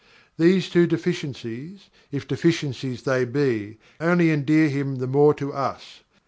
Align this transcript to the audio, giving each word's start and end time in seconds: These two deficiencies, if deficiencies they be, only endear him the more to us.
These 0.39 0.69
two 0.71 0.87
deficiencies, 0.87 1.91
if 2.11 2.27
deficiencies 2.27 3.03
they 3.03 3.23
be, 3.23 3.77
only 3.99 4.31
endear 4.31 4.67
him 4.67 4.95
the 4.95 5.05
more 5.05 5.35
to 5.35 5.53
us. 5.53 6.01